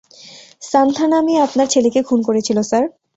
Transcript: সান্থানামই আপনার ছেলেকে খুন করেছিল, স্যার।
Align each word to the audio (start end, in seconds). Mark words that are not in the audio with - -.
সান্থানামই 0.61 1.35
আপনার 1.45 1.67
ছেলেকে 1.67 1.99
খুন 2.03 2.19
করেছিল, 2.27 2.57
স্যার। 2.61 2.83